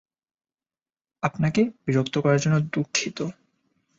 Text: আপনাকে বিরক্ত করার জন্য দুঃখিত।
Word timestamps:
আপনাকে 1.23 1.61
বিরক্ত 1.85 2.15
করার 2.17 2.39
জন্য 2.39 2.55
দুঃখিত। 2.73 3.17